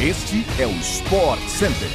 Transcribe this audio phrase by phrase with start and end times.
[0.00, 1.88] Este é o Sport Center.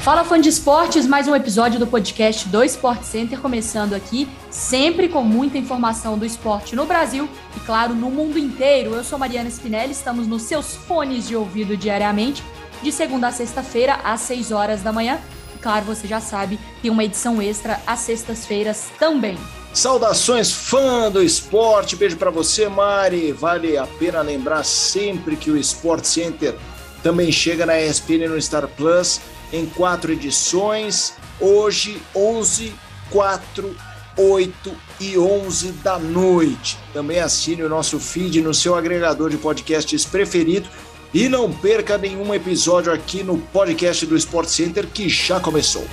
[0.00, 5.08] Fala fã de esportes, mais um episódio do podcast do Sport Center começando aqui, sempre
[5.08, 8.92] com muita informação do esporte no Brasil e claro, no mundo inteiro.
[8.92, 12.42] Eu sou Mariana Spinelli, estamos nos seus fones de ouvido diariamente,
[12.82, 15.20] de segunda a sexta-feira às 6 horas da manhã.
[15.54, 19.38] E claro, você já sabe, tem uma edição extra às sextas-feiras também.
[19.72, 21.94] Saudações, fã do esporte.
[21.94, 23.32] Beijo para você, Mari.
[23.32, 26.54] Vale a pena lembrar sempre que o Sport Center
[27.02, 29.20] também chega na ESPN no Star Plus
[29.52, 31.14] em quatro edições.
[31.40, 32.74] Hoje, 11,
[33.10, 33.76] 4,
[34.16, 36.76] 8 e 11 da noite.
[36.92, 40.68] Também assine o nosso feed no seu agregador de podcasts preferido.
[41.14, 45.86] E não perca nenhum episódio aqui no podcast do Sport Center que já começou.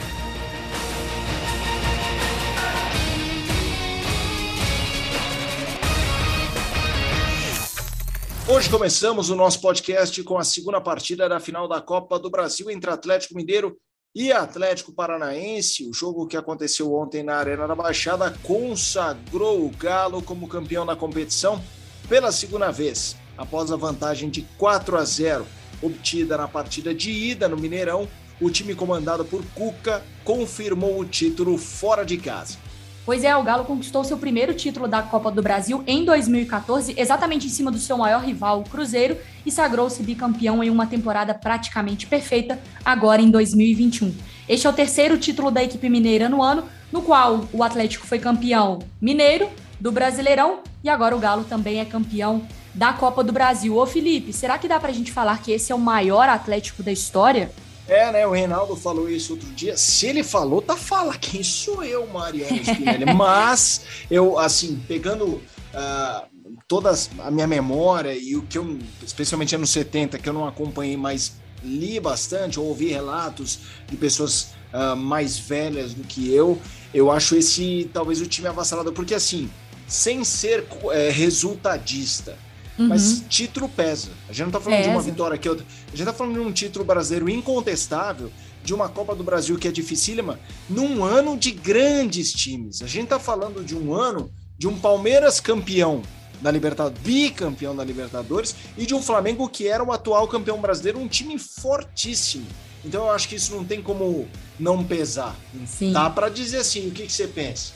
[8.55, 12.71] Hoje começamos o nosso podcast com a segunda partida da final da Copa do Brasil
[12.71, 13.75] entre Atlético Mineiro
[14.15, 15.85] e Atlético Paranaense.
[15.89, 20.95] O jogo que aconteceu ontem na Arena da Baixada consagrou o Galo como campeão da
[20.95, 21.61] competição
[22.07, 25.45] pela segunda vez, após a vantagem de 4 a 0
[25.81, 28.07] obtida na partida de ida no Mineirão.
[28.39, 32.57] O time comandado por Cuca confirmou o título fora de casa.
[33.05, 37.45] Pois é, o Galo conquistou seu primeiro título da Copa do Brasil em 2014, exatamente
[37.45, 42.07] em cima do seu maior rival, o Cruzeiro, e sagrou-se bicampeão em uma temporada praticamente
[42.07, 44.11] perfeita, agora em 2021.
[44.49, 48.17] Este é o terceiro título da equipe mineira no ano, no qual o Atlético foi
[48.17, 52.41] campeão mineiro do Brasileirão e agora o Galo também é campeão
[52.73, 53.77] da Copa do Brasil.
[53.77, 56.91] Ô Felipe, será que dá pra gente falar que esse é o maior Atlético da
[56.91, 57.51] história?
[57.87, 58.25] É, né?
[58.25, 59.77] O Reinaldo falou isso outro dia.
[59.77, 61.15] Se ele falou, tá fala.
[61.17, 63.05] Quem sou eu, Mariano Spinelli?
[63.13, 66.25] Mas eu, assim, pegando uh,
[66.67, 70.97] toda a minha memória e o que eu, especialmente anos 70, que eu não acompanhei,
[70.97, 71.33] mas
[71.63, 76.59] li bastante, ou ouvi relatos de pessoas uh, mais velhas do que eu,
[76.93, 79.49] eu acho esse talvez o time avassalador, porque assim,
[79.87, 82.37] sem ser é, resultadista,
[82.77, 82.87] Uhum.
[82.87, 84.09] Mas título pesa.
[84.27, 85.65] A gente não tá falando de uma vitória aqui, outra.
[85.91, 88.31] A gente tá falando de um título brasileiro incontestável,
[88.63, 92.81] de uma Copa do Brasil que é dificílima, num ano de grandes times.
[92.81, 96.01] A gente tá falando de um ano de um Palmeiras campeão
[96.41, 100.99] da Libertadores, bicampeão da Libertadores, e de um Flamengo que era o atual campeão brasileiro,
[100.99, 102.45] um time fortíssimo.
[102.83, 104.27] Então eu acho que isso não tem como
[104.59, 105.35] não pesar.
[105.65, 105.91] Sim.
[105.91, 107.73] Dá para dizer assim, o que, que você pensa?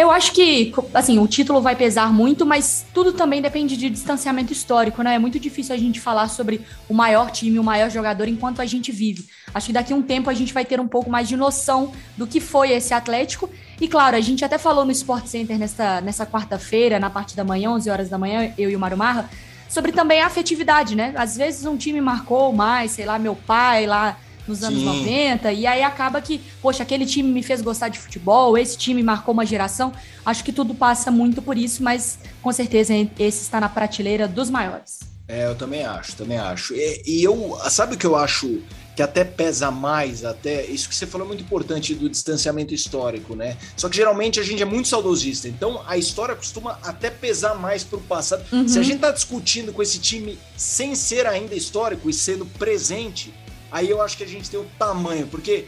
[0.00, 4.50] Eu acho que, assim, o título vai pesar muito, mas tudo também depende de distanciamento
[4.50, 5.16] histórico, né?
[5.16, 8.64] É muito difícil a gente falar sobre o maior time, o maior jogador enquanto a
[8.64, 9.26] gente vive.
[9.52, 11.92] Acho que daqui a um tempo a gente vai ter um pouco mais de noção
[12.16, 13.50] do que foi esse Atlético.
[13.78, 17.44] E claro, a gente até falou no Sport Center nessa, nessa quarta-feira, na parte da
[17.44, 19.28] manhã, 11 horas da manhã, eu e o Mário Marra,
[19.68, 21.12] sobre também a afetividade, né?
[21.14, 24.86] Às vezes um time marcou mais, sei lá, meu pai lá nos anos Sim.
[24.86, 29.02] 90, e aí acaba que, poxa, aquele time me fez gostar de futebol, esse time
[29.02, 29.92] marcou uma geração.
[30.24, 34.50] Acho que tudo passa muito por isso, mas com certeza esse está na prateleira dos
[34.50, 35.00] maiores.
[35.28, 36.74] É, eu também acho, também acho.
[36.74, 38.60] E, e eu, sabe o que eu acho
[38.96, 43.34] que até pesa mais, até isso que você falou é muito importante do distanciamento histórico,
[43.34, 43.56] né?
[43.76, 47.84] Só que geralmente a gente é muito saudosista, então a história costuma até pesar mais
[47.84, 48.44] pro passado.
[48.52, 48.68] Uhum.
[48.68, 53.32] Se a gente tá discutindo com esse time sem ser ainda histórico e sendo presente,
[53.70, 55.66] aí eu acho que a gente tem o tamanho, porque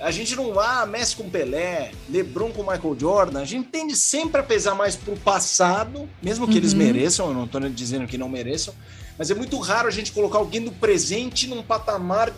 [0.00, 4.40] a gente não ah, Messi com Pelé, LeBron com Michael Jordan, a gente tende sempre
[4.40, 6.58] a pesar mais pro passado, mesmo que uhum.
[6.58, 8.74] eles mereçam, eu não estou dizendo que não mereçam,
[9.16, 12.32] mas é muito raro a gente colocar alguém do presente num patamar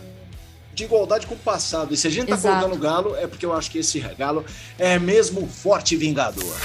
[0.73, 1.93] de igualdade com o passado.
[1.93, 2.59] E se a gente tá Exato.
[2.59, 4.45] colocando Galo, é porque eu acho que esse Galo
[4.77, 6.55] é mesmo forte e vingador.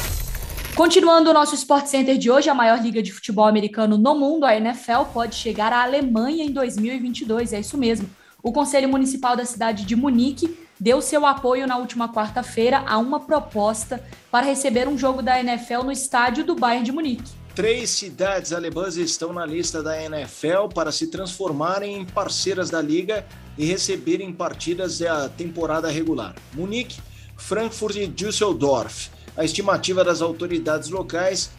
[0.74, 4.44] Continuando o nosso Sport Center de hoje, a maior liga de futebol americano no mundo,
[4.44, 7.54] a NFL, pode chegar à Alemanha em 2022.
[7.54, 8.08] É isso mesmo.
[8.42, 13.20] O Conselho Municipal da cidade de Munique deu seu apoio na última quarta-feira a uma
[13.20, 17.30] proposta para receber um jogo da NFL no estádio do Bayern de Munique.
[17.54, 23.24] Três cidades alemãs estão na lista da NFL para se transformarem em parceiras da liga
[23.56, 27.00] e receberem partidas da temporada regular: Munique,
[27.36, 29.10] Frankfurt e Düsseldorf.
[29.36, 31.52] A estimativa das autoridades locais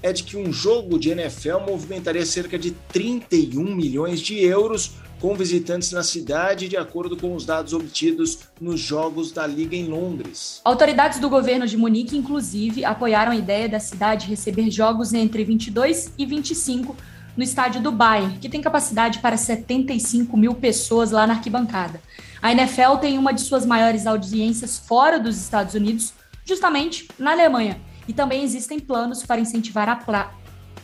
[0.00, 5.34] é de que um jogo de NFL movimentaria cerca de 31 milhões de euros com
[5.34, 10.60] visitantes na cidade, de acordo com os dados obtidos nos Jogos da Liga em Londres.
[10.64, 16.12] Autoridades do governo de Munique, inclusive, apoiaram a ideia da cidade receber jogos entre 22
[16.16, 16.96] e 25
[17.36, 22.00] no estádio do Bayern, que tem capacidade para 75 mil pessoas lá na arquibancada.
[22.42, 26.12] A NFL tem uma de suas maiores audiências fora dos Estados Unidos,
[26.44, 30.30] justamente na Alemanha, e também existem planos para incentivar a,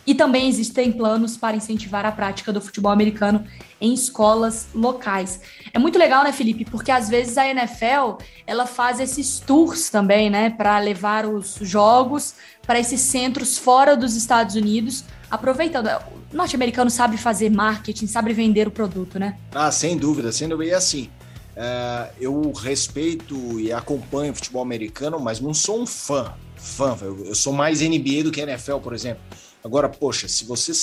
[0.06, 3.44] E também existem planos para incentivar a prática do futebol americano
[3.80, 5.40] em escolas locais.
[5.72, 6.64] É muito legal, né, Felipe?
[6.64, 12.34] Porque às vezes a NFL ela faz esses tours também, né, para levar os jogos
[12.66, 15.88] para esses centros fora dos Estados Unidos, aproveitando.
[16.32, 19.36] O norte-americano sabe fazer marketing, sabe vender o produto, né?
[19.54, 20.70] Ah, sem dúvida, sem dúvida.
[20.70, 21.10] E assim,
[21.56, 26.32] uh, eu respeito e acompanho o futebol americano, mas não sou um fã.
[26.56, 29.22] Fã, eu sou mais NBA do que NFL, por exemplo.
[29.64, 30.74] Agora, poxa, se você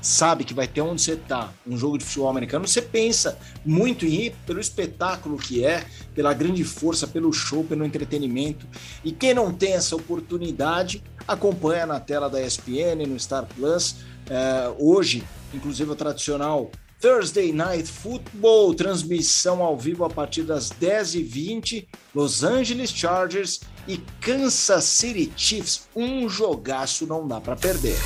[0.00, 4.06] sabe que vai ter onde você tá, um jogo de futebol americano, você pensa muito
[4.06, 8.64] em ir pelo espetáculo que é, pela grande força, pelo show, pelo entretenimento.
[9.04, 13.96] E quem não tem essa oportunidade, acompanha na tela da ESPN, no Star Plus.
[14.30, 16.70] É, hoje, inclusive o tradicional
[17.06, 24.82] Thursday Night Football, transmissão ao vivo a partir das 10h20, Los Angeles Chargers e Kansas
[24.82, 25.86] City Chiefs.
[25.94, 27.96] Um jogaço não dá para perder.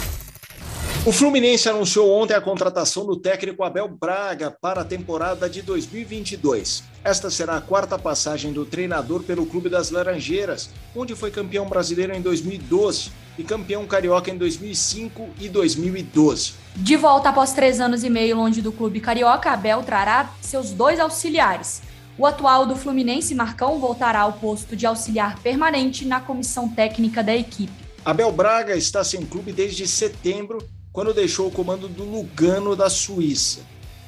[1.06, 6.85] O Fluminense anunciou ontem a contratação do técnico Abel Braga para a temporada de 2022.
[7.02, 12.14] Esta será a quarta passagem do treinador pelo Clube das Laranjeiras, onde foi campeão brasileiro
[12.14, 16.53] em 2012 e campeão carioca em 2005 e 2012.
[16.77, 21.01] De volta após três anos e meio longe do clube carioca, Abel trará seus dois
[21.01, 21.81] auxiliares.
[22.19, 27.35] O atual do Fluminense, Marcão, voltará ao posto de auxiliar permanente na comissão técnica da
[27.35, 27.73] equipe.
[28.05, 30.63] Abel Braga está sem clube desde setembro,
[30.93, 33.61] quando deixou o comando do Lugano da Suíça.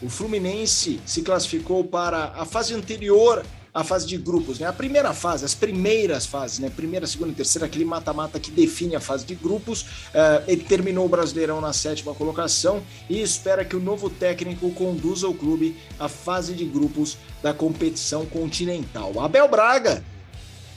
[0.03, 3.43] O Fluminense se classificou para a fase anterior
[3.75, 4.67] à fase de grupos, né?
[4.67, 6.69] A primeira fase, as primeiras fases, né?
[6.69, 9.83] Primeira, segunda e terceira, aquele mata-mata que define a fase de grupos.
[9.83, 15.27] Uh, ele terminou o Brasileirão na sétima colocação e espera que o novo técnico conduza
[15.27, 19.19] o clube à fase de grupos da competição continental.
[19.19, 20.05] Abel Braga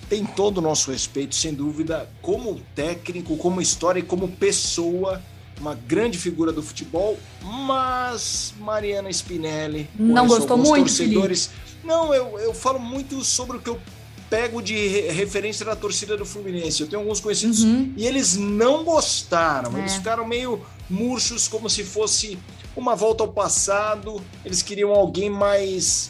[0.08, 5.22] tem todo o nosso respeito, sem dúvida, como técnico, como história e como pessoa
[5.60, 9.90] uma grande figura do futebol, mas Mariana Spinelli.
[9.98, 11.48] Não gostou muito, torcedores.
[11.48, 11.65] Felipe.
[11.86, 13.80] Não, eu, eu falo muito sobre o que eu
[14.30, 16.82] pego de referência da torcida do Fluminense.
[16.82, 17.94] Eu tenho alguns conhecidos uhum.
[17.96, 19.78] e eles não gostaram.
[19.78, 19.82] É.
[19.82, 22.38] Eles ficaram meio murchos, como se fosse
[22.76, 24.22] uma volta ao passado.
[24.44, 26.10] Eles queriam alguém mais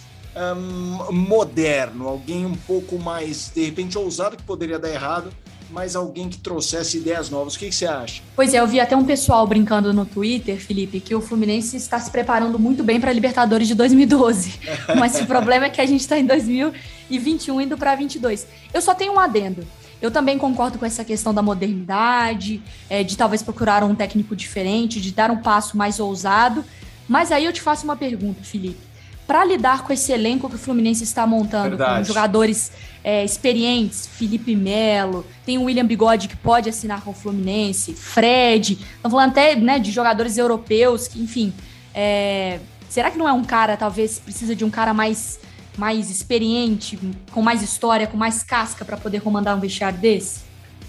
[0.58, 5.32] um, moderno, alguém um pouco mais, de repente, ousado, que poderia dar errado
[5.70, 7.56] mas alguém que trouxesse ideias novas.
[7.56, 8.22] O que, que, você acha?
[8.36, 12.00] Pois é, eu vi até um pessoal brincando no Twitter, Felipe, que o Fluminense está
[12.00, 14.60] se preparando muito bem para a Libertadores de 2012.
[14.98, 18.48] mas o problema é que a gente está em 2021 indo para 22.
[18.74, 19.66] Eu só tenho um adendo.
[20.02, 25.02] Eu também concordo com essa questão da modernidade, é, de talvez procurar um técnico diferente,
[25.02, 26.64] de dar um passo mais ousado.
[27.08, 28.85] Mas aí eu te faço uma pergunta, Felipe
[29.28, 32.00] para lidar com esse elenco que o Fluminense está montando, Verdade.
[32.00, 32.72] com jogadores
[33.04, 38.80] é, experientes, Felipe Melo, tem o William Bigode que pode assinar com o Fluminense, Fred,
[38.96, 41.54] estão falando até né, de jogadores europeus, que, enfim.
[41.94, 45.40] É, será que não é um cara, talvez, precisa de um cara mais,
[45.78, 47.00] mais experiente,
[47.32, 50.42] com mais história, com mais casca para poder comandar um vestiário desse?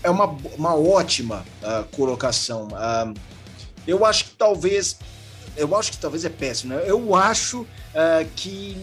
[0.03, 2.69] É uma, uma ótima uh, colocação.
[2.69, 3.15] Uh,
[3.87, 4.99] eu acho que talvez.
[5.57, 6.83] Eu acho que talvez é péssimo, né?
[6.87, 8.77] Eu acho uh, que,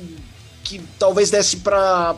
[0.63, 2.17] que talvez desse para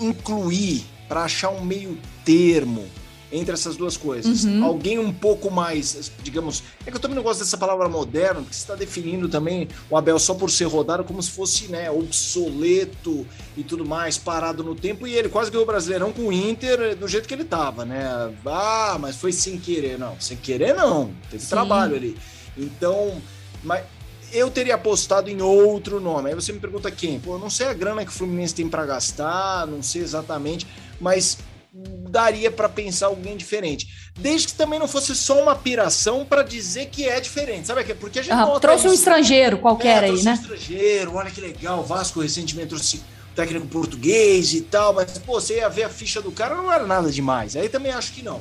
[0.00, 2.88] incluir, para achar um meio termo
[3.32, 4.44] entre essas duas coisas.
[4.44, 4.64] Uhum.
[4.64, 6.62] Alguém um pouco mais, digamos.
[6.84, 9.96] É que eu também não gosto dessa palavra moderno, porque você está definindo também o
[9.96, 13.26] Abel só por ser rodado como se fosse né, obsoleto
[13.56, 15.06] e tudo mais, parado no tempo.
[15.06, 18.32] E ele quase ganhou o Brasileirão com o Inter do jeito que ele estava, né?
[18.46, 19.98] Ah, mas foi sem querer.
[19.98, 21.10] Não, sem querer não.
[21.30, 21.50] Teve Sim.
[21.50, 22.16] trabalho ali.
[22.62, 23.20] Então,
[23.62, 23.84] mas
[24.32, 26.28] eu teria apostado em outro nome.
[26.30, 27.18] Aí você me pergunta quem?
[27.18, 30.66] Pô, eu não sei a grana que o Fluminense tem para gastar, não sei exatamente,
[31.00, 31.38] mas
[31.72, 34.10] daria para pensar alguém diferente.
[34.18, 37.82] Desde que também não fosse só uma piração para dizer que é diferente, sabe?
[37.94, 40.32] Porque a gente ah, trouxe um estrangeiro qualquer é, aí, né?
[40.32, 41.82] Um estrangeiro, olha que legal.
[41.84, 43.00] Vasco recentemente trouxe
[43.34, 46.86] técnico português e tal, mas pô, você ia ver a ficha do cara, não era
[46.86, 47.56] nada demais.
[47.56, 48.40] Aí também acho que não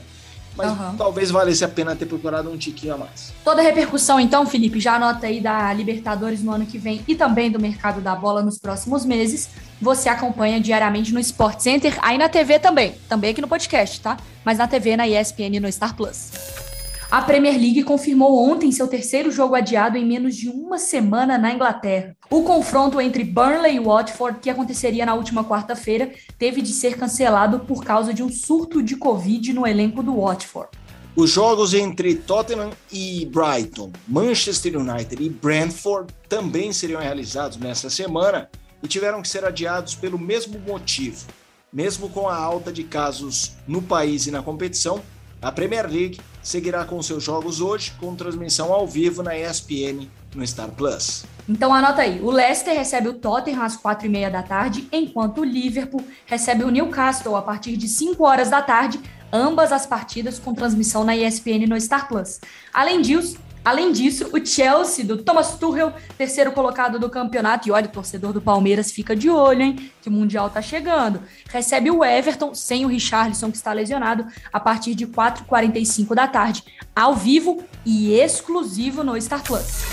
[0.59, 0.97] mas uhum.
[0.97, 3.31] talvez valesse a pena ter procurado um tiquinho a mais.
[3.45, 7.15] Toda a repercussão, então, Felipe, já anota aí da Libertadores no ano que vem e
[7.15, 9.49] também do mercado da bola nos próximos meses.
[9.81, 14.17] Você acompanha diariamente no Sport Center, aí na TV também, também aqui no podcast, tá?
[14.43, 16.68] Mas na TV, na ESPN e no Star Plus.
[17.11, 21.51] A Premier League confirmou ontem seu terceiro jogo adiado em menos de uma semana na
[21.51, 22.15] Inglaterra.
[22.29, 27.61] O confronto entre Burnley e Watford, que aconteceria na última quarta-feira, teve de ser cancelado
[27.61, 30.69] por causa de um surto de Covid no elenco do Watford.
[31.15, 38.47] Os jogos entre Tottenham e Brighton, Manchester United e Brentford também seriam realizados nesta semana
[38.83, 41.25] e tiveram que ser adiados pelo mesmo motivo.
[41.73, 45.01] Mesmo com a alta de casos no país e na competição,
[45.41, 50.45] a Premier League seguirá com seus jogos hoje, com transmissão ao vivo na ESPN no
[50.45, 51.25] Star Plus.
[51.47, 55.41] Então anota aí, o Leicester recebe o Tottenham às quatro e meia da tarde, enquanto
[55.41, 58.99] o Liverpool recebe o Newcastle a partir de 5 horas da tarde,
[59.33, 62.39] ambas as partidas com transmissão na ESPN no Star Plus.
[62.73, 67.87] Além disso, Além disso, o Chelsea, do Thomas Tuchel, terceiro colocado do campeonato, e olha,
[67.87, 72.03] o torcedor do Palmeiras fica de olho, hein, que o Mundial tá chegando, recebe o
[72.03, 76.63] Everton, sem o Richarlison, que está lesionado, a partir de 4h45 da tarde,
[76.95, 79.83] ao vivo e exclusivo no Star Plus.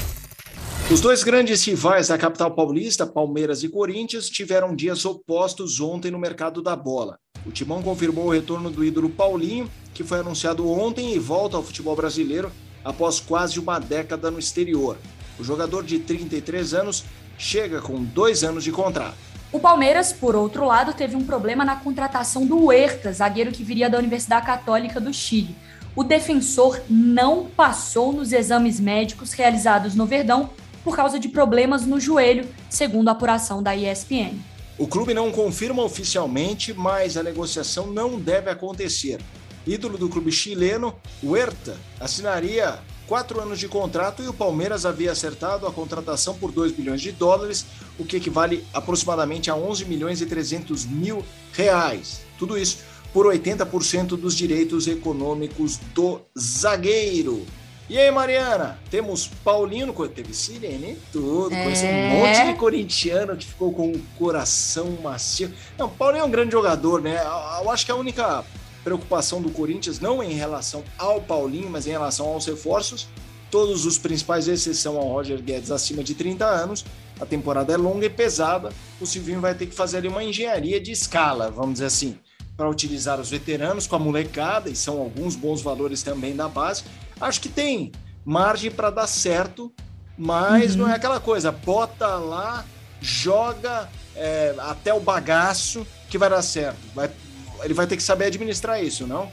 [0.89, 6.19] Os dois grandes rivais da capital paulista, Palmeiras e Corinthians, tiveram dias opostos ontem no
[6.19, 7.19] mercado da bola.
[7.45, 11.63] O Timão confirmou o retorno do ídolo Paulinho, que foi anunciado ontem e volta ao
[11.63, 12.53] futebol brasileiro
[12.87, 14.97] após quase uma década no exterior.
[15.41, 17.05] O jogador de 33 anos
[17.37, 19.17] chega com dois anos de contrato.
[19.51, 23.91] O Palmeiras, por outro lado, teve um problema na contratação do Huerta, zagueiro que viria
[23.91, 25.57] da Universidade Católica do Chile.
[25.97, 30.51] O defensor não passou nos exames médicos realizados no Verdão
[30.85, 34.35] por causa de problemas no joelho, segundo a apuração da ESPN.
[34.79, 39.19] O clube não confirma oficialmente, mas a negociação não deve acontecer
[39.67, 45.67] ídolo do clube chileno, Huerta, assinaria quatro anos de contrato e o Palmeiras havia acertado
[45.67, 47.65] a contratação por 2 bilhões de dólares,
[47.99, 52.23] o que equivale aproximadamente a 11 milhões e 300 mil reais.
[52.39, 52.79] Tudo isso
[53.13, 57.47] por 80% dos direitos econômicos do zagueiro.
[57.89, 61.63] E aí, Mariana, temos Paulinho, teve Sirene tudo, é...
[61.63, 65.53] conheci um monte de corintiano que ficou com o coração macio.
[65.79, 67.17] Não, Paulinho é um grande jogador, né?
[67.63, 68.45] Eu acho que a única
[68.87, 73.09] preocupação do Corinthians não em relação ao Paulinho, mas em relação aos reforços.
[73.51, 76.85] Todos os principais exceção ao Roger Guedes acima de 30 anos.
[77.19, 78.69] A temporada é longa e pesada.
[79.01, 82.17] O Silvinho vai ter que fazer ali uma engenharia de escala, vamos dizer assim,
[82.57, 86.85] para utilizar os veteranos com a molecada, e são alguns bons valores também da base.
[87.21, 87.91] Acho que tem
[88.25, 89.73] margem para dar certo,
[90.17, 90.83] mas uhum.
[90.83, 92.65] não é aquela coisa, bota lá,
[93.01, 96.79] joga é, até o bagaço que vai dar certo.
[96.95, 97.11] Vai
[97.63, 99.31] ele vai ter que saber administrar isso, não?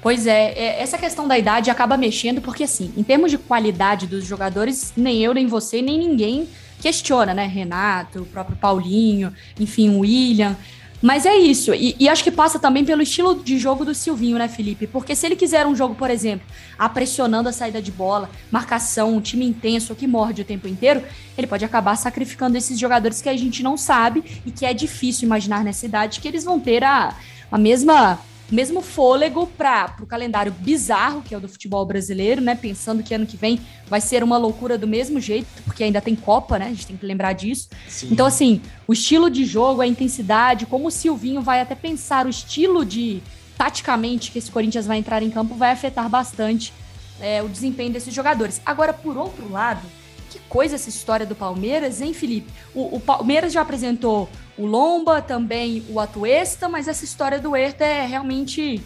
[0.00, 4.06] Pois é, é, essa questão da idade acaba mexendo, porque assim, em termos de qualidade
[4.06, 6.48] dos jogadores, nem eu, nem você, nem ninguém
[6.80, 7.46] questiona, né?
[7.46, 10.56] Renato, o próprio Paulinho, enfim, o William.
[11.00, 14.36] Mas é isso, e, e, acho que passa também pelo estilo de jogo do Silvinho,
[14.36, 14.84] né, Felipe?
[14.84, 16.44] Porque se ele quiser um jogo, por exemplo,
[16.92, 21.04] pressionando a saída de bola, marcação, um time intenso que morde o tempo inteiro,
[21.36, 25.26] ele pode acabar sacrificando esses jogadores que a gente não sabe e que é difícil
[25.26, 27.14] imaginar nessa idade que eles vão ter a
[27.50, 28.18] a mesma
[28.50, 32.54] mesmo fôlego para o calendário bizarro que é o do futebol brasileiro, né?
[32.54, 36.16] Pensando que ano que vem vai ser uma loucura do mesmo jeito, porque ainda tem
[36.16, 36.66] Copa, né?
[36.66, 37.68] A gente tem que lembrar disso.
[37.86, 38.08] Sim.
[38.10, 42.30] Então, assim, o estilo de jogo, a intensidade, como o Silvinho vai até pensar o
[42.30, 43.22] estilo de
[43.56, 46.72] taticamente que esse Corinthians vai entrar em campo, vai afetar bastante
[47.20, 48.62] é, o desempenho desses jogadores.
[48.64, 49.82] Agora, por outro lado,
[50.30, 52.50] que coisa essa história do Palmeiras, hein, Felipe?
[52.74, 54.28] O, o Palmeiras já apresentou
[54.58, 58.82] o Lomba, também o Atuesta, mas essa história do Herta é realmente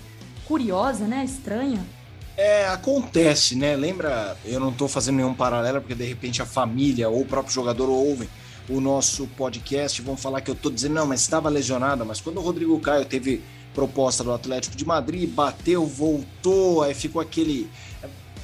[0.47, 1.25] curiosa, né?
[1.25, 1.85] Estranha.
[2.37, 3.75] É, acontece, né?
[3.76, 7.52] Lembra, eu não estou fazendo nenhum paralelo, porque de repente a família ou o próprio
[7.52, 8.29] jogador ouvem
[8.69, 12.05] o nosso podcast vão falar que eu estou dizendo, não, mas estava lesionado.
[12.05, 13.43] Mas quando o Rodrigo Caio teve
[13.75, 17.69] proposta do Atlético de Madrid, bateu, voltou, aí ficou aquele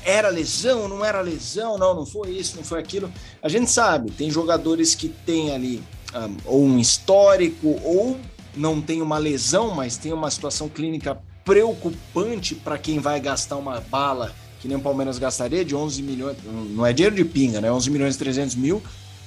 [0.04, 3.12] era lesão, não era lesão, não, não foi isso, não foi aquilo.
[3.42, 5.82] A gente sabe, tem jogadores que têm ali
[6.14, 8.18] um, ou um histórico ou
[8.56, 13.80] não tem uma lesão, mas tem uma situação clínica preocupante para quem vai gastar uma
[13.80, 17.70] bala que nem o Palmeiras gastaria de 11 milhões, não é dinheiro de pinga, né?
[17.70, 18.82] 11 milhões e 300 mil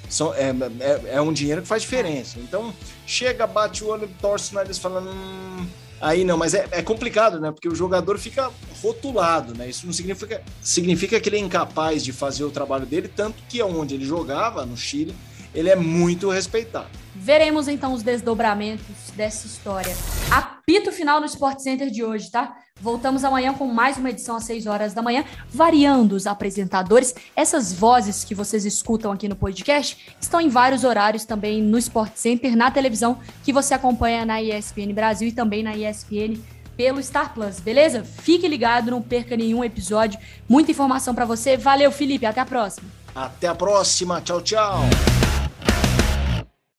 [0.10, 2.38] são, é, é, é um dinheiro que faz diferença.
[2.40, 2.74] Então,
[3.08, 5.10] chega, bate o olho, torce o nariz falando.
[5.10, 5.66] Hum,
[6.02, 7.52] Aí não, mas é, é, complicado, né?
[7.52, 8.50] Porque o jogador fica
[8.82, 9.70] rotulado, né?
[9.70, 13.62] Isso não significa, significa que ele é incapaz de fazer o trabalho dele, tanto que
[13.62, 15.14] onde ele jogava, no Chile,
[15.54, 16.88] ele é muito respeitado.
[17.16, 19.96] Veremos então os desdobramentos dessa história.
[20.32, 22.56] Apito final no Sport Center de hoje, tá?
[22.80, 27.14] Voltamos amanhã com mais uma edição às 6 horas da manhã, variando os apresentadores.
[27.36, 32.14] Essas vozes que vocês escutam aqui no podcast estão em vários horários também no Sport
[32.16, 36.40] Center, na televisão, que você acompanha na ESPN Brasil e também na ESPN
[36.76, 38.04] pelo Star Plus, beleza?
[38.04, 40.20] Fique ligado, não perca nenhum episódio.
[40.50, 41.56] Muita informação para você.
[41.58, 42.88] Valeu, Felipe, até a próxima.
[43.14, 44.22] Até a próxima.
[44.22, 44.80] Tchau, tchau.